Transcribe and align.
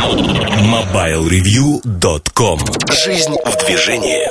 MobileReview.com 0.00 2.58
Жизнь 3.04 3.36
в 3.44 3.66
движении. 3.66 4.26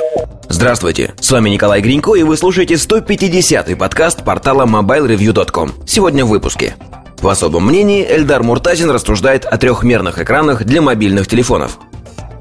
Здравствуйте, 0.49 1.13
с 1.21 1.29
вами 1.29 1.51
Николай 1.51 1.81
Гринько 1.81 2.15
и 2.15 2.23
вы 2.23 2.37
слушаете 2.37 2.73
150-й 2.73 3.75
подкаст 3.75 4.23
портала 4.23 4.65
MobileReview.com 4.65 5.85
Сегодня 5.85 6.25
в 6.25 6.29
выпуске. 6.29 6.75
В 7.21 7.27
особом 7.27 7.67
мнении 7.67 8.03
Эльдар 8.03 8.41
Муртазин 8.41 8.89
рассуждает 8.89 9.45
о 9.45 9.59
трехмерных 9.59 10.17
экранах 10.17 10.63
для 10.63 10.81
мобильных 10.81 11.27
телефонов. 11.27 11.77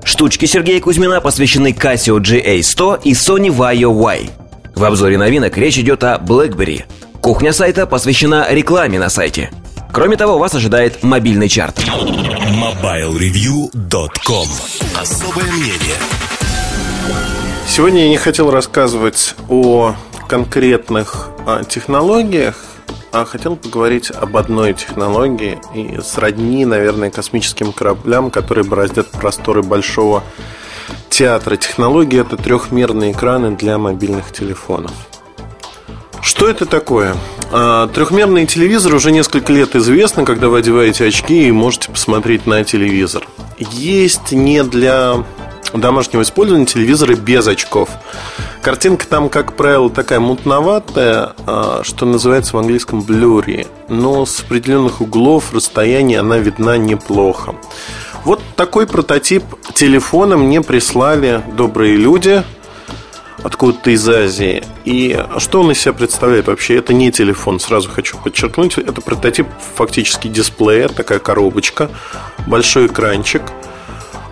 Штучки 0.04 0.46
Сергея 0.46 0.80
Кузьмина 0.80 1.20
посвящены 1.20 1.72
Casio 1.72 2.20
GA100 2.20 3.02
и 3.04 3.12
Sony 3.12 3.54
Vaio 3.54 3.92
Y 3.92 4.30
В 4.74 4.84
обзоре 4.84 5.18
новинок 5.18 5.58
речь 5.58 5.76
идет 5.76 6.02
о 6.02 6.16
BlackBerry. 6.16 6.84
Кухня 7.20 7.52
сайта 7.52 7.86
посвящена 7.86 8.46
рекламе 8.50 8.98
на 8.98 9.10
сайте– 9.10 9.50
Кроме 9.92 10.16
того, 10.16 10.38
вас 10.38 10.54
ожидает 10.54 11.02
мобильный 11.02 11.48
чарт. 11.48 11.78
MobileReview.com 11.78 14.48
Особое 15.00 15.44
мнение 15.44 15.96
Сегодня 17.66 18.04
я 18.04 18.08
не 18.08 18.16
хотел 18.16 18.50
рассказывать 18.50 19.34
о 19.48 19.94
конкретных 20.28 21.30
а, 21.46 21.64
технологиях, 21.64 22.56
а 23.12 23.24
хотел 23.24 23.56
поговорить 23.56 24.10
об 24.10 24.36
одной 24.36 24.74
технологии 24.74 25.58
и 25.74 25.98
сродни, 26.02 26.64
наверное, 26.64 27.10
космическим 27.10 27.72
кораблям, 27.72 28.30
которые 28.30 28.64
бороздят 28.64 29.10
просторы 29.10 29.62
большого 29.62 30.22
театра. 31.08 31.56
Технология– 31.56 32.20
это 32.22 32.36
трехмерные 32.36 33.12
экраны 33.12 33.56
для 33.56 33.78
мобильных 33.78 34.32
телефонов. 34.32 34.92
Что 36.20 36.48
это 36.48 36.66
такое? 36.66 37.16
А, 37.50 37.88
трехмерный 37.88 38.46
телевизор 38.46 38.94
уже 38.94 39.10
несколько 39.10 39.52
лет 39.52 39.74
известно, 39.74 40.24
когда 40.24 40.48
вы 40.48 40.58
одеваете 40.58 41.06
очки 41.06 41.48
и 41.48 41.52
можете 41.52 41.90
посмотреть 41.90 42.46
на 42.46 42.62
телевизор. 42.64 43.26
Есть 43.58 44.32
не 44.32 44.62
для 44.62 45.24
домашнего 45.72 46.22
использования 46.22 46.66
телевизоры 46.66 47.14
без 47.14 47.46
очков. 47.46 47.88
Картинка 48.60 49.06
там, 49.06 49.28
как 49.28 49.54
правило, 49.56 49.88
такая 49.88 50.20
мутноватая, 50.20 51.32
а, 51.46 51.80
что 51.84 52.04
называется 52.04 52.54
в 52.54 52.58
английском 52.58 53.00
blurry, 53.00 53.66
но 53.88 54.26
с 54.26 54.40
определенных 54.40 55.00
углов 55.00 55.54
расстояния 55.54 56.20
она 56.20 56.38
видна 56.38 56.76
неплохо. 56.76 57.54
Вот 58.24 58.42
такой 58.56 58.86
прототип 58.86 59.44
телефона 59.72 60.36
мне 60.36 60.60
прислали 60.60 61.42
добрые 61.56 61.96
люди– 61.96 62.42
откуда-то 63.42 63.90
из 63.90 64.08
Азии. 64.08 64.64
И 64.84 65.18
что 65.38 65.60
он 65.60 65.70
из 65.70 65.80
себя 65.80 65.92
представляет 65.92 66.46
вообще? 66.46 66.76
Это 66.76 66.92
не 66.92 67.10
телефон, 67.12 67.60
сразу 67.60 67.88
хочу 67.88 68.16
подчеркнуть. 68.18 68.78
Это 68.78 69.00
прототип 69.00 69.46
фактически 69.76 70.28
дисплея, 70.28 70.88
такая 70.88 71.18
коробочка, 71.18 71.90
большой 72.46 72.86
экранчик. 72.86 73.42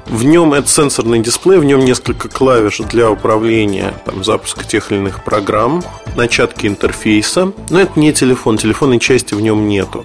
В 0.06 0.22
нем 0.22 0.54
это 0.54 0.68
сенсорный 0.68 1.18
дисплей, 1.18 1.58
в 1.58 1.64
нем 1.64 1.84
несколько 1.84 2.28
клавиш 2.28 2.78
для 2.78 3.10
управления 3.10 3.92
там, 4.04 4.22
запуска 4.22 4.64
тех 4.64 4.92
или 4.92 4.98
иных 4.98 5.24
программ, 5.24 5.82
начатки 6.14 6.66
интерфейса. 6.66 7.52
Но 7.70 7.80
это 7.80 7.98
не 7.98 8.12
телефон, 8.12 8.56
телефонной 8.56 9.00
части 9.00 9.34
в 9.34 9.40
нем 9.40 9.66
нету. 9.66 10.04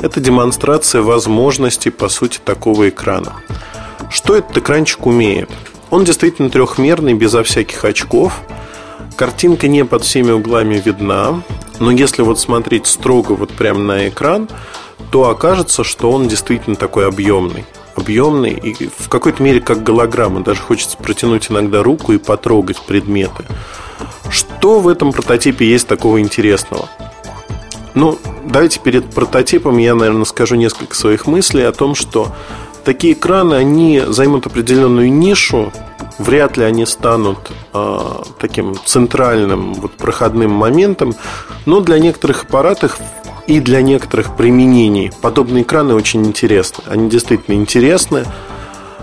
Это 0.00 0.20
демонстрация 0.20 1.00
возможностей, 1.00 1.90
по 1.90 2.08
сути, 2.08 2.38
такого 2.44 2.90
экрана. 2.90 3.36
Что 4.10 4.36
этот 4.36 4.58
экранчик 4.58 5.06
умеет? 5.06 5.50
Он 5.90 6.04
действительно 6.04 6.50
трехмерный, 6.50 7.14
безо 7.14 7.42
всяких 7.42 7.84
очков. 7.84 8.40
Картинка 9.16 9.68
не 9.68 9.84
под 9.84 10.04
всеми 10.04 10.30
углами 10.30 10.80
видна, 10.84 11.42
но 11.80 11.90
если 11.90 12.22
вот 12.22 12.38
смотреть 12.38 12.86
строго 12.86 13.32
вот 13.32 13.50
прямо 13.50 13.80
на 13.80 14.08
экран, 14.08 14.48
то 15.10 15.28
окажется, 15.30 15.84
что 15.84 16.10
он 16.10 16.28
действительно 16.28 16.76
такой 16.76 17.06
объемный. 17.06 17.64
Объемный 17.96 18.52
и 18.52 18.88
в 18.96 19.08
какой-то 19.08 19.42
мере 19.42 19.60
как 19.60 19.82
голограмма. 19.82 20.42
Даже 20.42 20.60
хочется 20.60 20.96
протянуть 20.96 21.50
иногда 21.50 21.82
руку 21.82 22.12
и 22.12 22.18
потрогать 22.18 22.80
предметы. 22.80 23.44
Что 24.30 24.78
в 24.80 24.88
этом 24.88 25.12
прототипе 25.12 25.66
есть 25.68 25.88
такого 25.88 26.20
интересного? 26.20 26.88
Ну, 27.94 28.18
давайте 28.44 28.78
перед 28.78 29.06
прототипом 29.06 29.78
я, 29.78 29.94
наверное, 29.94 30.24
скажу 30.24 30.54
несколько 30.54 30.94
своих 30.94 31.26
мыслей 31.26 31.62
о 31.62 31.72
том, 31.72 31.94
что 31.96 32.32
такие 32.88 33.12
экраны, 33.12 33.52
они 33.52 34.00
займут 34.06 34.46
определенную 34.46 35.12
нишу, 35.12 35.70
вряд 36.18 36.56
ли 36.56 36.64
они 36.64 36.86
станут 36.86 37.36
э, 37.74 37.98
таким 38.40 38.76
центральным 38.82 39.74
вот, 39.74 39.92
проходным 39.92 40.52
моментом, 40.52 41.14
но 41.66 41.80
для 41.80 41.98
некоторых 41.98 42.44
аппаратов 42.44 42.98
и 43.46 43.60
для 43.60 43.82
некоторых 43.82 44.38
применений 44.38 45.12
подобные 45.20 45.64
экраны 45.64 45.92
очень 45.92 46.24
интересны. 46.24 46.82
Они 46.86 47.10
действительно 47.10 47.56
интересны 47.56 48.24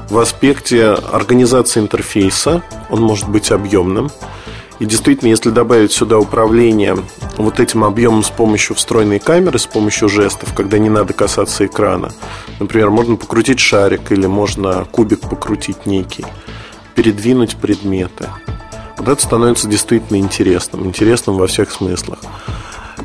в 0.10 0.18
аспекте 0.18 0.88
организации 0.88 1.80
интерфейса, 1.80 2.64
он 2.90 3.04
может 3.04 3.30
быть 3.30 3.52
объемным. 3.52 4.10
И 4.80 4.86
действительно, 4.86 5.30
если 5.30 5.52
добавить 5.52 5.94
сюда 5.94 6.20
управление 6.20 6.98
вот 7.38 7.60
этим 7.60 7.84
объемом 7.84 8.24
с 8.24 8.30
помощью 8.30 8.76
встроенной 8.76 9.20
камеры, 9.20 9.58
с 9.58 9.66
помощью 9.66 10.10
жестов, 10.10 10.54
когда 10.54 10.78
не 10.78 10.90
надо 10.90 11.14
касаться 11.14 11.66
экрана, 11.66 12.12
например, 12.60 12.90
можно 12.90 13.16
покрутить 13.16 13.60
шарик 13.60 14.12
или 14.12 14.26
можно 14.26 14.86
кубик 14.92 15.22
покрутить 15.22 15.86
некий, 15.86 16.26
передвинуть 16.94 17.56
предметы. 17.56 18.30
Вот 18.98 19.08
это 19.08 19.22
становится 19.22 19.68
действительно 19.68 20.18
интересным, 20.18 20.86
интересным 20.86 21.38
во 21.38 21.48
всех 21.48 21.72
смыслах. 21.72 22.20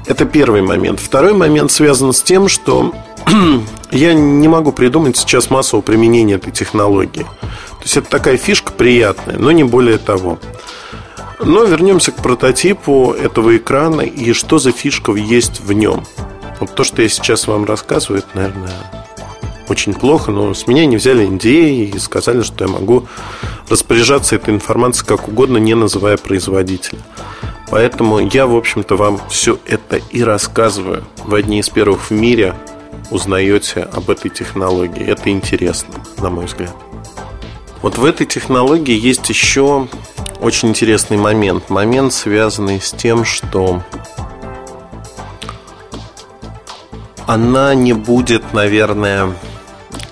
Это 0.06 0.25
первый 0.25 0.62
момент. 0.62 0.98
Второй 0.98 1.34
момент 1.34 1.70
связан 1.70 2.12
с 2.12 2.22
тем, 2.22 2.48
что 2.48 2.92
я 3.92 4.14
не 4.14 4.48
могу 4.48 4.72
придумать 4.72 5.16
сейчас 5.16 5.50
массового 5.50 5.82
применения 5.82 6.34
этой 6.34 6.52
технологии. 6.52 7.22
То 7.22 7.84
есть 7.84 7.97
это 7.97 8.10
такая 8.10 8.37
фишка 8.37 8.72
приятная, 8.72 9.38
но 9.38 9.52
не 9.52 9.64
более 9.64 9.98
того. 9.98 10.38
Но 11.42 11.64
вернемся 11.64 12.12
к 12.12 12.16
прототипу 12.16 13.12
этого 13.12 13.56
экрана 13.56 14.02
и 14.02 14.32
что 14.32 14.58
за 14.58 14.72
фишка 14.72 15.12
есть 15.12 15.60
в 15.60 15.72
нем. 15.72 16.04
Вот 16.60 16.74
то, 16.74 16.84
что 16.84 17.02
я 17.02 17.08
сейчас 17.08 17.46
вам 17.46 17.64
рассказываю, 17.64 18.18
это, 18.18 18.28
наверное, 18.34 18.70
очень 19.68 19.94
плохо, 19.94 20.30
но 20.30 20.52
с 20.52 20.66
меня 20.66 20.84
не 20.84 20.96
взяли 20.96 21.24
идеи 21.26 21.90
и 21.94 21.98
сказали, 21.98 22.42
что 22.42 22.64
я 22.64 22.70
могу 22.70 23.06
распоряжаться 23.68 24.36
этой 24.36 24.52
информацией 24.52 25.06
как 25.06 25.28
угодно, 25.28 25.56
не 25.56 25.74
называя 25.74 26.16
производителя. 26.16 26.98
Поэтому 27.70 28.18
я, 28.18 28.46
в 28.46 28.56
общем-то, 28.56 28.96
вам 28.96 29.20
все 29.30 29.58
это 29.64 30.00
и 30.10 30.22
рассказываю. 30.22 31.04
В 31.24 31.34
одни 31.34 31.60
из 31.60 31.68
первых 31.68 32.10
в 32.10 32.10
мире 32.10 32.54
узнаете 33.10 33.82
об 33.82 34.10
этой 34.10 34.28
технологии. 34.28 35.06
Это 35.06 35.30
интересно, 35.30 35.94
на 36.18 36.30
мой 36.30 36.46
взгляд. 36.46 36.74
Вот 37.80 37.96
в 37.96 38.04
этой 38.04 38.26
технологии 38.26 38.98
есть 38.98 39.28
еще 39.30 39.88
очень 40.40 40.68
интересный 40.68 41.16
момент. 41.16 41.70
Момент, 41.70 42.12
связанный 42.12 42.80
с 42.80 42.92
тем, 42.92 43.24
что 43.24 43.82
она 47.26 47.74
не 47.74 47.92
будет, 47.92 48.52
наверное, 48.52 49.34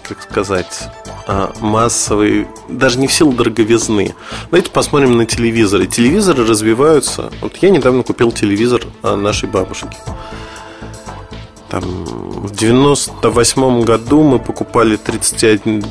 как 0.03 0.23
сказать, 0.23 0.89
а, 1.27 1.53
массовой, 1.61 2.47
даже 2.69 2.99
не 2.99 3.07
в 3.07 3.13
силу 3.13 3.33
дороговизны. 3.33 4.15
Давайте 4.51 4.71
посмотрим 4.71 5.17
на 5.17 5.27
телевизоры. 5.27 5.87
Телевизоры 5.87 6.47
развиваются. 6.47 7.31
Вот 7.41 7.57
я 7.59 7.71
недавно 7.71 8.03
купил 8.03 8.33
телевизор 8.33 8.83
а, 9.03 9.17
нашей 9.17 9.49
бабушки. 9.49 9.97
Там, 11.71 11.83
в 11.83 12.51
98 12.55 13.83
году 13.83 14.23
мы 14.23 14.39
покупали 14.39 14.97
31 14.97 15.85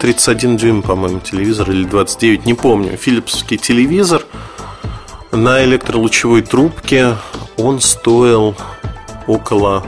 31 0.00 0.56
дюйм, 0.56 0.82
по-моему, 0.82 1.20
телевизор 1.20 1.70
или 1.70 1.84
29, 1.84 2.46
не 2.46 2.54
помню. 2.54 2.96
Филипсовский 2.96 3.58
телевизор 3.58 4.24
на 5.30 5.64
электролучевой 5.64 6.42
трубке. 6.42 7.16
Он 7.56 7.80
стоил 7.80 8.56
около 9.26 9.84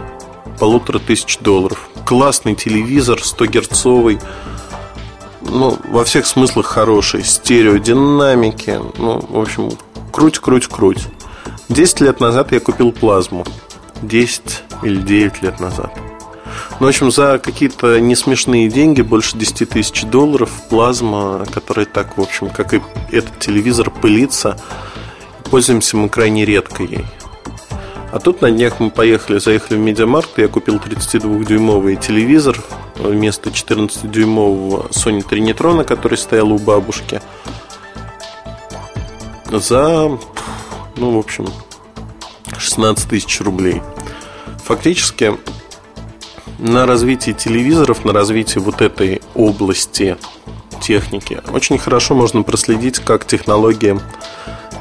полутора 0.59 0.99
тысяч 0.99 1.39
долларов. 1.39 1.89
Классный 2.05 2.55
телевизор, 2.55 3.19
100-герцовый. 3.19 4.21
Ну, 5.41 5.79
во 5.89 6.05
всех 6.05 6.27
смыслах 6.27 6.67
хороший. 6.67 7.25
Стереодинамики. 7.25 8.79
Ну, 8.99 9.25
в 9.29 9.39
общем, 9.39 9.71
круть, 10.13 10.39
круть, 10.39 10.67
круть. 10.67 11.09
10 11.69 12.01
лет 12.01 12.21
назад 12.21 12.53
я 12.53 12.61
купил 12.61 12.93
плазму. 12.93 13.45
10 14.03 14.65
или 14.83 15.01
9 15.01 15.43
лет 15.43 15.61
назад. 15.61 15.93
Ну, 16.83 16.87
в 16.87 16.89
общем, 16.89 17.13
за 17.13 17.39
какие-то 17.39 18.01
несмешные 18.01 18.69
деньги, 18.69 19.03
больше 19.03 19.39
10 19.39 19.69
тысяч 19.69 20.03
долларов, 20.03 20.51
плазма, 20.69 21.47
которая 21.55 21.87
так, 21.87 22.19
в 22.19 22.21
общем, 22.21 22.51
как 22.51 22.75
и 22.75 22.83
этот 23.13 23.39
телевизор, 23.39 23.89
пылится. 23.89 24.59
Пользуемся 25.49 25.97
мы 25.97 26.09
крайне 26.09 26.45
редко 26.45 26.83
ей. 26.83 27.05
А 28.11 28.19
тут 28.19 28.41
на 28.41 28.51
днях 28.51 28.81
мы 28.81 28.91
поехали, 28.91 29.39
заехали 29.39 29.77
в 29.77 29.81
Медиамаркт, 29.81 30.37
я 30.39 30.49
купил 30.49 30.79
32-дюймовый 30.79 31.95
телевизор 31.95 32.61
вместо 32.97 33.51
14-дюймового 33.51 34.91
Sony 34.91 35.25
Trinitron, 35.25 35.85
который 35.85 36.19
стоял 36.19 36.51
у 36.51 36.59
бабушки. 36.59 37.23
За, 39.53 40.19
ну, 40.97 41.11
в 41.13 41.19
общем, 41.19 41.47
16 42.59 43.09
тысяч 43.09 43.41
рублей. 43.41 43.81
Фактически 44.65 45.37
на 46.63 46.87
развитие 46.87 47.35
телевизоров, 47.35 48.05
на 48.05 48.13
развитие 48.13 48.63
вот 48.63 48.83
этой 48.83 49.21
области 49.35 50.17
техники 50.81 51.41
очень 51.53 51.77
хорошо 51.77 52.15
можно 52.15 52.43
проследить, 52.43 53.01
как 53.01 53.27
технологии 53.27 53.99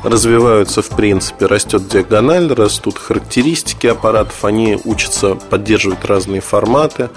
развиваются 0.04 0.84
в 0.84 0.90
принципе. 0.90 1.48
Растет 1.48 1.88
диагональ, 1.88 2.54
растут 2.54 3.00
характеристики 3.00 3.88
аппаратов, 3.88 4.46
они 4.46 4.78
учатся 4.86 5.34
поддерживать 5.36 6.06
разные 6.06 6.42
форматы. 6.42 7.10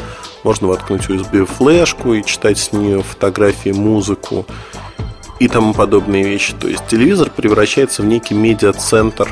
Можно 0.44 0.69
воткнуть 0.69 1.08
USB-флешку 1.08 2.14
и 2.14 2.25
читать 2.25 2.58
с 2.58 2.72
нее 2.72 3.02
фотографии, 3.02 3.70
музыку 3.70 4.46
и 5.40 5.49
тому 5.49 5.75
подобные 5.75 6.25
вещи. 6.25 6.55
То 6.58 6.69
есть 6.69 6.87
телевизор 6.87 7.31
превращается 7.31 8.00
в 8.00 8.06
некий 8.06 8.34
медиацентр 8.34 9.28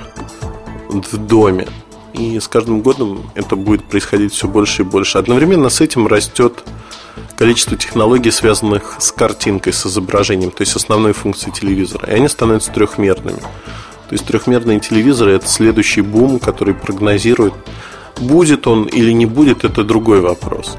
в 0.88 1.16
доме. 1.16 1.68
И 2.12 2.38
с 2.38 2.48
каждым 2.48 2.82
годом 2.82 3.30
это 3.34 3.56
будет 3.56 3.84
происходить 3.84 4.32
все 4.32 4.46
больше 4.46 4.82
и 4.82 4.84
больше. 4.84 5.18
Одновременно 5.18 5.70
с 5.70 5.80
этим 5.80 6.06
растет 6.06 6.62
количество 7.36 7.76
технологий, 7.76 8.30
связанных 8.30 8.96
с 8.98 9.12
картинкой, 9.12 9.72
с 9.72 9.86
изображением, 9.86 10.50
то 10.50 10.62
есть 10.62 10.76
основной 10.76 11.12
функцией 11.12 11.52
телевизора. 11.52 12.08
И 12.08 12.12
они 12.12 12.28
становятся 12.28 12.70
трехмерными. 12.72 13.40
То 13.40 14.14
есть 14.14 14.26
трехмерные 14.26 14.78
телевизоры 14.78 15.32
это 15.32 15.48
следующий 15.48 16.02
бум, 16.02 16.38
который 16.38 16.74
прогнозирует, 16.74 17.54
будет 18.20 18.66
он 18.66 18.84
или 18.84 19.10
не 19.10 19.26
будет, 19.26 19.64
это 19.64 19.84
другой 19.84 20.20
вопрос. 20.20 20.76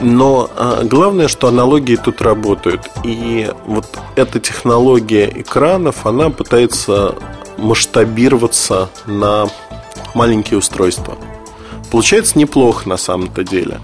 Но 0.00 0.50
а, 0.56 0.82
главное, 0.84 1.28
что 1.28 1.48
аналогии 1.48 1.96
тут 1.96 2.20
работают. 2.20 2.90
И 3.04 3.50
вот 3.66 3.86
эта 4.16 4.40
технология 4.40 5.32
экранов, 5.34 6.06
она 6.06 6.28
пытается 6.28 7.14
масштабироваться 7.56 8.90
на 9.06 9.48
маленькие 10.16 10.58
устройства. 10.58 11.16
Получается 11.92 12.38
неплохо 12.38 12.88
на 12.88 12.96
самом-то 12.96 13.44
деле 13.44 13.78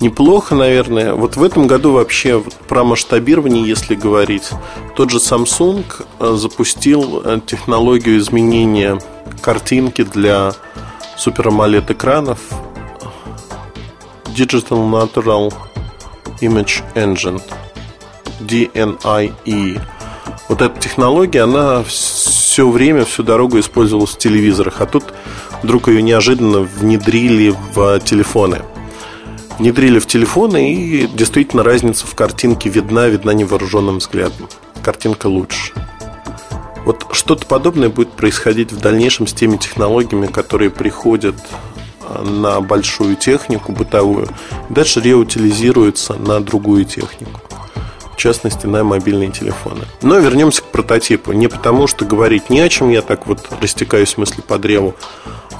неплохо, 0.00 0.54
наверное. 0.54 1.14
Вот 1.14 1.36
в 1.36 1.42
этом 1.42 1.66
году 1.66 1.92
вообще 1.92 2.42
про 2.68 2.84
масштабирование, 2.84 3.66
если 3.66 3.94
говорить, 3.94 4.50
тот 4.96 5.10
же 5.10 5.18
Samsung 5.18 5.84
э, 6.18 6.34
запустил 6.36 7.22
э, 7.24 7.40
технологию 7.44 8.18
изменения 8.18 8.98
картинки 9.42 10.02
для 10.02 10.54
Super 11.16 11.48
AMOLED 11.48 11.92
экранов 11.92 12.38
Digital 14.34 14.90
Natural 14.90 15.52
Image 16.40 16.82
Engine 16.94 17.42
DNIE. 18.40 19.80
Вот 20.48 20.62
эта 20.62 20.80
технология, 20.80 21.42
она 21.42 21.84
все 21.84 22.68
время, 22.68 23.04
всю 23.04 23.22
дорогу 23.22 23.60
использовалась 23.60 24.10
в 24.10 24.18
телевизорах, 24.18 24.80
а 24.80 24.86
тут 24.86 25.04
вдруг 25.62 25.88
ее 25.88 26.02
неожиданно 26.02 26.60
внедрили 26.60 27.54
в 27.74 28.00
телефоны– 28.00 28.62
внедрили 29.60 29.98
в 29.98 30.06
телефоны, 30.06 30.72
и 30.72 31.06
действительно 31.06 31.62
разница 31.62 32.06
в 32.06 32.14
картинке 32.14 32.70
видна, 32.70 33.08
видна 33.08 33.34
невооруженным 33.34 33.98
взглядом. 33.98 34.48
Картинка 34.82 35.26
лучше. 35.26 35.74
Вот 36.86 37.06
что-то 37.12 37.46
подобное 37.46 37.90
будет 37.90 38.10
происходить 38.12 38.72
в 38.72 38.80
дальнейшем 38.80 39.26
с 39.26 39.34
теми 39.34 39.58
технологиями, 39.58 40.28
которые 40.28 40.70
приходят 40.70 41.36
а, 42.02 42.22
на 42.22 42.62
большую 42.62 43.16
технику 43.16 43.72
бытовую, 43.72 44.28
дальше 44.70 45.02
реутилизируются 45.02 46.14
на 46.14 46.40
другую 46.40 46.86
технику. 46.86 47.38
В 48.14 48.16
частности, 48.16 48.66
на 48.66 48.82
мобильные 48.82 49.30
телефоны. 49.30 49.84
Но 50.00 50.18
вернемся 50.18 50.62
к 50.62 50.66
прототипу. 50.66 51.32
Не 51.32 51.48
потому, 51.48 51.86
что 51.86 52.06
говорить 52.06 52.48
не 52.48 52.60
о 52.60 52.68
чем, 52.70 52.88
я 52.88 53.02
так 53.02 53.26
вот 53.26 53.46
растекаюсь 53.60 54.16
мысли 54.16 54.40
по 54.40 54.58
древу, 54.58 54.94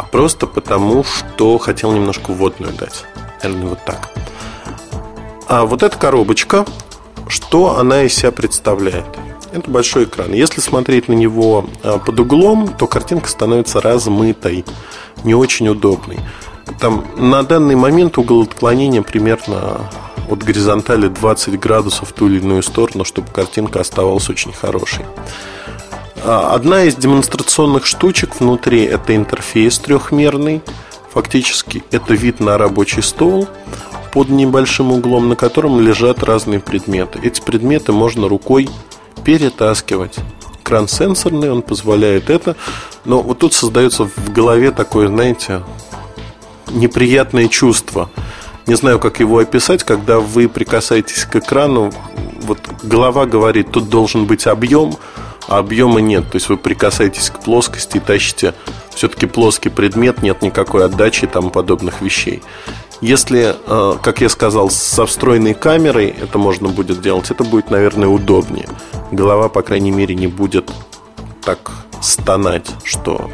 а 0.01 0.03
просто 0.03 0.47
потому, 0.47 1.05
что 1.05 1.59
хотел 1.59 1.93
немножко 1.93 2.33
вводную 2.33 2.73
дать. 2.73 3.05
Наверное, 3.43 3.69
вот 3.69 3.85
так. 3.85 4.09
А 5.47 5.67
вот 5.67 5.83
эта 5.83 5.99
коробочка, 5.99 6.65
что 7.29 7.79
она 7.79 8.05
из 8.05 8.15
себя 8.15 8.33
представляет? 8.33 9.05
Это 9.53 9.71
большой 9.71 10.05
экран. 10.05 10.33
Если 10.33 10.63
смотреть 10.63 11.09
на 11.09 11.13
него 11.13 11.67
а, 11.83 11.99
под 11.99 12.19
углом, 12.19 12.69
то 12.69 12.87
картинка 12.87 13.29
становится 13.29 13.83
размытой, 13.83 14.65
не 15.23 15.35
очень 15.35 15.69
удобной. 15.69 16.19
Там 16.79 17.05
на 17.19 17.43
данный 17.43 17.75
момент 17.75 18.17
угол 18.17 18.43
отклонения 18.43 19.03
примерно 19.03 19.91
от 20.31 20.43
горизонтали 20.43 21.09
20 21.09 21.61
градусов 21.61 22.09
в 22.09 22.13
ту 22.15 22.27
или 22.27 22.39
иную 22.39 22.63
сторону, 22.63 23.05
чтобы 23.05 23.29
картинка 23.31 23.81
оставалась 23.81 24.31
очень 24.31 24.55
хорошей. 24.55 25.05
А, 26.25 26.55
одна 26.55 26.85
из 26.85 26.97
демонстрационных 26.97 27.87
штучек 27.87 28.41
внутри 28.41 28.85
это 28.85 29.15
интерфейс 29.15 29.79
трехмерный– 29.79 30.63
Фактически 31.13 31.83
это 31.91 32.15
вид 32.15 32.39
на 32.39 32.57
рабочий 32.57 33.03
стол 33.03 33.49
под 34.13 34.29
небольшим 34.29 34.93
углом, 34.93 35.29
на 35.29 35.37
котором 35.37 35.81
лежат 35.81 36.23
разные 36.23 36.61
предметы. 36.61 37.19
Эти 37.23 37.41
предметы 37.41 37.93
можно 37.93 38.29
рукой 38.29 38.69
перетаскивать. 39.25 40.19
Экран 40.63 40.87
сенсорный, 40.87 41.51
он 41.51 41.63
позволяет 41.63 42.31
это. 42.31 42.55
Но 43.05 43.23
вот 43.23 43.41
тут 43.41 43.55
создается 43.55 44.05
в 44.05 44.33
голове 44.33 44.71
такое, 44.71 45.09
знаете, 45.09 45.63
неприятное 46.71 47.49
чувство. 47.49 48.09
Не 48.67 48.77
знаю, 48.77 49.01
как 49.01 49.19
его 49.19 49.39
описать, 49.39 49.83
когда 49.83 50.21
вы 50.21 50.49
прикасаетесь 50.49 51.25
к 51.25 51.37
экрану, 51.37 51.91
вот 52.43 52.59
голова 52.85 53.27
говорит, 53.27 53.73
тут 53.73 53.89
должен 53.89 54.27
быть 54.27 54.47
объем, 54.47 54.97
а 55.51 55.59
объема 55.59 56.01
нет. 56.01 56.31
То 56.31 56.37
есть 56.37 56.49
вы 56.49 56.57
прикасаетесь 56.57 57.29
к 57.29 57.41
плоскости 57.41 57.97
и 57.97 58.01
тащите 58.01 58.55
все-таки 58.95 59.27
плоский 59.27 59.69
предмет, 59.69 60.23
нет 60.23 60.43
никакой 60.43 60.85
отдачи 60.85 61.27
тому 61.27 61.51
подобных 61.51 62.01
вещей. 62.01 62.43
Если, 63.01 63.57
э, 63.67 63.97
как 64.01 64.21
я 64.21 64.29
сказал, 64.29 64.71
со 64.71 65.07
встроенной 65.07 65.55
камерой 65.55 66.09
это 66.09 66.39
можно 66.39 66.69
будет 66.69 67.01
делать, 67.01 67.31
это 67.31 67.43
будет, 67.43 67.71
наверное, 67.71 68.09
удобнее. 68.09 68.69
Голова, 69.11 69.49
по 69.49 69.63
крайней 69.63 69.91
мере, 69.91 70.15
не 70.15 70.29
будет 70.29 70.71
так 71.43 71.73
стонать, 72.01 72.71
что 72.85 73.31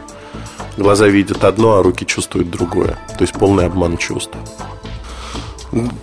глаза 0.78 1.08
видят 1.08 1.44
одно, 1.44 1.76
а 1.76 1.82
руки 1.82 2.06
чувствуют 2.06 2.50
другое. 2.50 2.96
То 3.18 3.22
есть 3.22 3.34
полный 3.34 3.66
обман 3.66 3.98
чувств. 3.98 4.36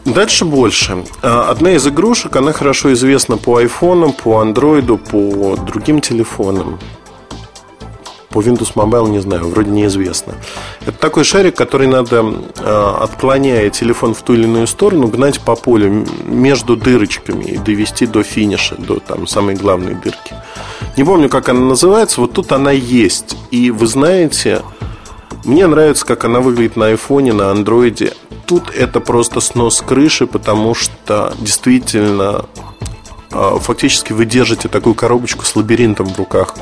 Дальше 0.05 0.45
больше. 0.45 1.03
Э, 1.21 1.45
одна 1.49 1.71
из 1.71 1.87
игрушек, 1.87 2.35
она 2.35 2.53
хорошо 2.53 2.93
известна 2.93 3.37
по 3.37 3.57
айфонам, 3.57 4.13
по 4.13 4.39
андроиду, 4.39 4.97
по 4.97 5.55
другим 5.55 5.99
телефонам. 5.99 6.79
По 8.29 8.39
Windows 8.39 8.73
Mobile 8.75 9.09
не 9.09 9.19
знаю, 9.19 9.47
вроде 9.47 9.71
неизвестно. 9.71 10.33
Это 10.81 10.97
такой 10.97 11.23
шарик, 11.23 11.55
который 11.55 11.87
надо, 11.87 12.23
э, 12.57 12.95
отклоняя 13.01 13.69
телефон 13.69 14.13
в 14.13 14.21
ту 14.21 14.33
или 14.33 14.43
иную 14.43 14.67
сторону, 14.67 15.07
гнать 15.07 15.39
по 15.39 15.55
полю 15.55 16.05
между 16.25 16.75
дырочками 16.75 17.45
и 17.45 17.57
довести 17.57 18.05
до 18.05 18.23
финиша, 18.23 18.75
до 18.75 18.99
там 18.99 19.27
самой 19.27 19.55
главной 19.55 19.95
дырки. 19.95 20.36
Не 20.98 21.03
помню, 21.03 21.29
как 21.29 21.50
она 21.50 21.62
называется, 21.62 22.21
вот 22.21 22.33
тут 22.33 22.51
она 22.51 22.71
есть. 22.71 23.38
И 23.50 23.71
вы 23.71 23.88
знаете, 23.88 24.62
мне 25.45 25.67
нравится, 25.67 26.05
как 26.05 26.24
она 26.24 26.39
выглядит 26.39 26.77
на 26.77 26.88
айфоне, 26.88 27.33
на 27.33 27.51
андроиде. 27.51 28.13
Тут 28.45 28.69
это 28.69 29.00
просто 29.00 29.39
снос 29.39 29.81
крыши, 29.81 30.27
потому 30.27 30.75
что 30.75 31.33
действительно 31.39 32.45
э, 33.31 33.57
фактически 33.59 34.13
вы 34.13 34.25
держите 34.25 34.67
такую 34.67 34.95
коробочку 34.95 35.45
с 35.45 35.55
лабиринтом 35.55 36.07
в 36.07 36.17
руках 36.17 36.55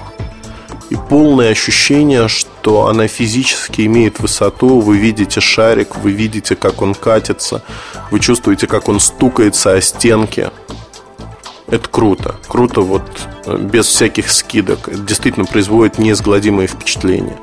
и 0.92 0.98
полное 1.10 1.52
ощущение, 1.52 2.28
что 2.28 2.88
она 2.88 3.08
физически 3.08 3.86
имеет 3.86 4.20
высоту, 4.20 4.82
вы 4.82 4.98
видите 4.98 5.40
шарик, 5.40 5.96
вы 5.96 6.12
видите, 6.12 6.58
как 6.58 6.82
он 6.82 6.96
катится, 6.96 7.64
вы 8.12 8.20
чувствуете, 8.20 8.68
как 8.68 8.90
он 8.90 9.00
стукается 9.00 9.74
о 9.74 9.82
стенки. 9.82 10.52
Это 11.68 11.88
круто. 11.88 12.36
Круто 12.46 12.82
вот 12.82 13.04
э, 13.46 13.58
без 13.58 13.86
всяких 13.86 14.30
скидок. 14.30 14.90
Это 14.90 14.98
действительно 14.98 15.46
производит 15.46 15.98
неизгладимое 15.98 16.68
впечатление. 16.68 17.38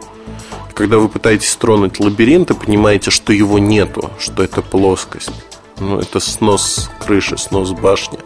Когда 0.78 0.98
вы 0.98 1.08
пытаетесь 1.08 1.56
тронуть 1.56 1.98
лабиринт 1.98 2.52
и 2.52 2.54
понимаете, 2.54 3.10
что 3.10 3.32
его 3.32 3.58
нету, 3.58 4.12
что 4.20 4.44
это 4.44 4.62
плоскость. 4.62 5.32
Ну, 5.80 5.98
это 5.98 6.20
снос 6.20 6.88
крыши, 7.04 7.36
снос 7.36 7.72
башни. 7.72 8.20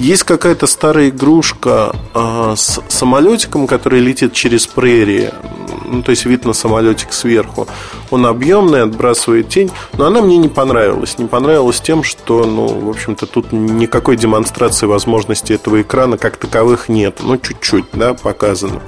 Есть 0.00 0.24
какая-то 0.24 0.66
старая 0.66 1.10
игрушка 1.10 1.94
э, 2.12 2.54
с 2.56 2.80
самолетиком, 2.88 3.68
который 3.68 4.00
летит 4.00 4.32
через 4.32 4.66
прерии. 4.66 5.30
Ну, 5.84 6.02
то 6.02 6.10
есть 6.10 6.24
вид 6.24 6.44
на 6.44 6.52
самолетик 6.52 7.12
сверху. 7.12 7.68
Он 8.10 8.26
объемный, 8.26 8.82
отбрасывает 8.82 9.48
тень. 9.48 9.70
Но 9.96 10.06
она 10.06 10.20
мне 10.20 10.36
не 10.36 10.48
понравилась. 10.48 11.16
Не 11.18 11.28
понравилась 11.28 11.80
тем, 11.80 12.02
что, 12.02 12.44
ну, 12.44 12.66
в 12.66 12.90
общем-то, 12.90 13.26
тут 13.26 13.52
никакой 13.52 14.16
демонстрации 14.16 14.86
возможности 14.86 15.52
этого 15.52 15.80
экрана 15.80 16.18
как 16.18 16.38
таковых 16.38 16.88
нет. 16.88 17.20
Ну, 17.22 17.38
чуть-чуть, 17.38 17.86
да, 17.92 18.14
показано. 18.14 18.82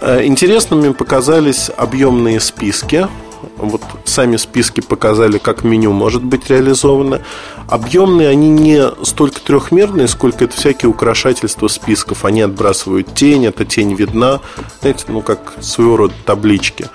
Э, 0.00 0.24
интересными 0.24 0.92
показались 0.92 1.70
объемные 1.76 2.40
списки 2.40 3.08
вот 3.56 3.82
сами 4.04 4.36
списки 4.36 4.80
показали, 4.80 5.38
как 5.38 5.64
меню 5.64 5.92
может 5.92 6.22
быть 6.22 6.48
реализовано. 6.50 7.22
Объемные 7.68 8.28
они 8.28 8.48
не 8.48 8.82
столько 9.04 9.40
трехмерные, 9.40 10.08
сколько 10.08 10.44
это 10.44 10.56
всякие 10.56 10.88
украшательства 10.88 11.68
списков. 11.68 12.24
Они 12.24 12.40
отбрасывают 12.42 13.14
тень, 13.14 13.46
эта 13.46 13.64
тень 13.64 13.94
видна. 13.94 14.40
Знаете, 14.80 15.04
ну 15.08 15.22
как 15.22 15.54
своего 15.60 15.96
рода 15.96 16.14
таблички. 16.24 16.86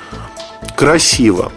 Красиво. 0.76 1.52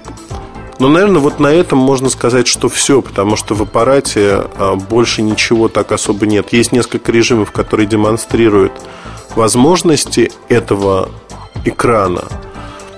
Но, 0.79 0.89
наверное, 0.89 1.21
вот 1.21 1.41
на 1.41 1.47
этом 1.47 1.79
можно 1.79 2.11
сказать, 2.11 2.47
что 2.47 2.69
все, 2.69 3.01
потому 3.01 3.37
что 3.37 3.55
в 3.55 3.63
аппарате 3.63 4.45
а, 4.59 4.75
больше 4.75 5.23
ничего 5.23 5.69
так 5.69 5.91
особо 5.91 6.27
нет. 6.27 6.53
Есть 6.53 6.71
несколько 6.71 7.13
режимов, 7.13 7.51
которые 7.51 7.87
демонстрируют 7.87 8.73
возможности 9.35 10.31
этого 10.51 11.09
экрана. 11.65 12.25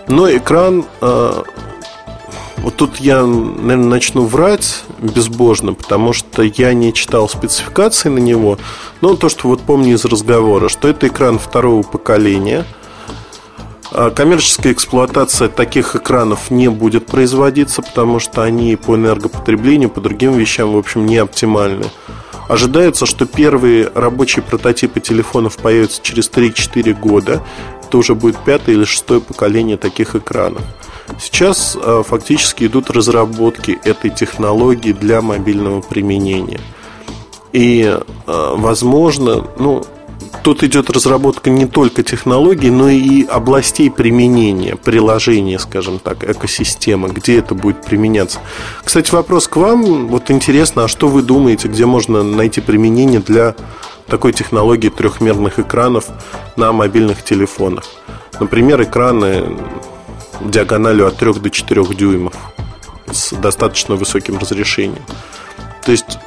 Но 0.08 0.30
экран 0.30 0.84
а, 1.00 1.44
вот 2.58 2.76
тут 2.76 2.96
я, 2.96 3.24
наверное, 3.24 3.76
начну 3.76 4.24
врать 4.24 4.84
безбожно, 4.98 5.74
потому 5.74 6.12
что 6.12 6.42
я 6.42 6.74
не 6.74 6.92
читал 6.92 7.28
спецификации 7.28 8.08
на 8.08 8.18
него. 8.18 8.58
Но 9.00 9.16
то, 9.16 9.28
что 9.28 9.48
вот 9.48 9.60
помню 9.60 9.94
из 9.94 10.04
разговора, 10.04 10.68
что 10.68 10.88
это 10.88 11.06
экран 11.06 11.38
второго 11.38 11.82
поколения. 11.82 12.64
А 13.90 14.10
коммерческая 14.10 14.74
эксплуатация 14.74 15.48
таких 15.48 15.96
экранов 15.96 16.50
не 16.50 16.68
будет 16.68 17.06
производиться, 17.06 17.80
потому 17.80 18.18
что 18.18 18.42
они 18.42 18.76
по 18.76 18.96
энергопотреблению, 18.96 19.88
по 19.88 20.00
другим 20.00 20.32
вещам, 20.32 20.72
в 20.72 20.76
общем, 20.76 21.06
не 21.06 21.16
оптимальны. 21.16 21.86
Ожидается, 22.48 23.06
что 23.06 23.24
первые 23.24 23.90
рабочие 23.94 24.42
прототипы 24.42 25.00
телефонов 25.00 25.56
появятся 25.58 26.02
через 26.02 26.30
3-4 26.30 26.94
года. 26.94 27.42
Это 27.88 27.97
уже 27.97 28.14
будет 28.14 28.37
пятое 28.45 28.75
или 28.75 28.85
шестое 28.85 29.18
поколение 29.18 29.78
таких 29.78 30.14
экранов. 30.14 30.61
Сейчас 31.18 31.75
э, 31.75 32.02
фактически 32.07 32.64
идут 32.64 32.90
разработки 32.90 33.78
этой 33.83 34.11
технологии 34.11 34.92
для 34.92 35.23
мобильного 35.23 35.80
применения. 35.80 36.61
И, 37.54 37.83
э, 37.85 38.54
возможно, 38.57 39.47
ну, 39.59 39.87
тут 40.42 40.62
идет 40.62 40.90
разработка 40.90 41.50
не 41.50 41.66
только 41.66 42.02
технологий, 42.02 42.71
но 42.71 42.88
и 42.88 43.25
областей 43.25 43.90
применения, 43.90 44.76
приложения, 44.76 45.59
скажем 45.59 45.99
так, 45.99 46.25
экосистемы, 46.25 47.09
где 47.09 47.38
это 47.38 47.54
будет 47.54 47.85
применяться. 47.85 48.38
Кстати, 48.85 49.11
вопрос 49.12 49.49
к 49.49 49.57
вам. 49.57 50.09
Вот 50.09 50.30
интересно, 50.30 50.85
а 50.85 50.88
что 50.88 51.09
вы 51.09 51.23
думаете, 51.23 51.68
где 51.68 51.87
можно 51.87 52.23
найти 52.23 52.61
применение 52.61 53.21
для 53.21 53.54
такой 54.07 54.33
технологии 54.33 54.88
трехмерных 54.88 55.59
экранов 55.59 56.07
на 56.57 56.73
мобильных 56.73 57.23
телефонах? 57.23 57.85
Например, 58.40 58.83
экраны 58.83 59.57
диагональю 60.40 61.07
от 61.07 61.16
3 61.16 61.35
до 61.35 61.50
4 61.50 61.85
дюймов 61.95 62.35
с 63.11 63.33
достаточно 63.33 63.97
высоким 63.97 64.38
разрешением. 64.38 65.02
То 65.85 65.92
есть, 65.92 66.18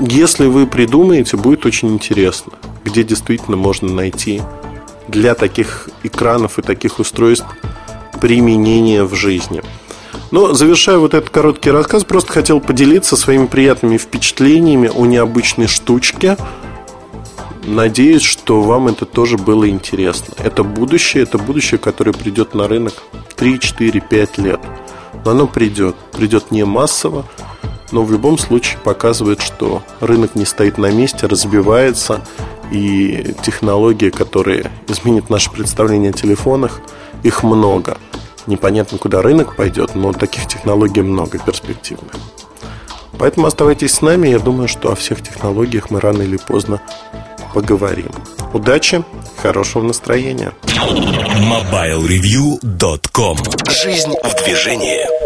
если 0.00 0.46
вы 0.46 0.66
придумаете, 0.66 1.36
будет 1.36 1.64
очень 1.66 1.88
интересно, 1.94 2.52
где 2.84 3.04
действительно 3.04 3.56
можно 3.56 3.92
найти 3.92 4.42
для 5.08 5.34
таких 5.34 5.88
экранов 6.02 6.58
и 6.58 6.62
таких 6.62 6.98
устройств 6.98 7.46
применение 8.20 9.04
в 9.04 9.14
жизни. 9.14 9.62
Но 10.30 10.54
завершая 10.54 10.98
вот 10.98 11.14
этот 11.14 11.30
короткий 11.30 11.70
рассказ, 11.70 12.04
просто 12.04 12.32
хотел 12.32 12.60
поделиться 12.60 13.16
своими 13.16 13.46
приятными 13.46 13.98
впечатлениями 13.98 14.88
о 14.88 15.06
необычной 15.06 15.66
штучке– 15.66 16.36
Надеюсь, 17.64 18.22
что 18.22 18.60
вам 18.60 18.88
это 18.88 19.06
тоже 19.06 19.38
было 19.38 19.68
интересно. 19.68 20.34
Это 20.38 20.64
будущее, 20.64 21.22
это 21.22 21.38
будущее, 21.38 21.78
которое 21.78 22.12
придет 22.12 22.54
на 22.54 22.66
рынок 22.66 22.94
3, 23.36 23.60
4, 23.60 24.00
5 24.00 24.38
лет. 24.38 24.60
Но 25.24 25.30
оно 25.30 25.46
придет. 25.46 25.94
Придет 26.10 26.50
не 26.50 26.64
массово, 26.64 27.24
но 27.92 28.02
в 28.02 28.10
любом 28.10 28.36
случае 28.36 28.80
показывает, 28.82 29.40
что 29.40 29.82
рынок 30.00 30.34
не 30.34 30.44
стоит 30.44 30.76
на 30.76 30.90
месте, 30.90 31.26
разбивается, 31.26 32.24
и 32.72 33.34
технологии, 33.42 34.10
которые 34.10 34.70
изменят 34.88 35.30
наше 35.30 35.50
представление 35.50 36.10
о 36.10 36.14
телефонах, 36.14 36.80
их 37.22 37.42
много. 37.42 37.96
Непонятно, 38.46 38.98
куда 38.98 39.22
рынок 39.22 39.56
пойдет, 39.56 39.94
но 39.94 40.12
таких 40.12 40.46
технологий 40.48 41.00
много 41.02 41.38
перспективных. 41.38 42.12
Поэтому 43.18 43.46
оставайтесь 43.46 43.94
с 43.94 44.02
нами, 44.02 44.28
я 44.28 44.38
думаю, 44.38 44.68
что 44.68 44.90
о 44.90 44.94
всех 44.96 45.22
технологиях 45.22 45.90
мы 45.90 46.00
рано 46.00 46.22
или 46.22 46.38
поздно 46.38 46.80
поговорим. 47.54 48.10
Удачи, 48.52 49.04
хорошего 49.40 49.82
настроения. 49.82 50.52
MobileReview.com 50.64 53.38
Жизнь 53.70 54.12
в 54.24 54.44
движении 54.44 55.22